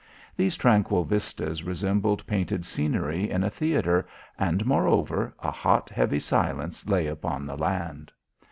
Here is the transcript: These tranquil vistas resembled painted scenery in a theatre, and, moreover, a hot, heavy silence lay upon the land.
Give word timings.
These 0.35 0.57
tranquil 0.57 1.03
vistas 1.05 1.61
resembled 1.61 2.25
painted 2.25 2.65
scenery 2.65 3.29
in 3.29 3.43
a 3.43 3.51
theatre, 3.51 4.07
and, 4.35 4.65
moreover, 4.65 5.35
a 5.43 5.51
hot, 5.51 5.91
heavy 5.91 6.19
silence 6.19 6.87
lay 6.89 7.05
upon 7.05 7.45
the 7.45 7.55
land. 7.55 8.11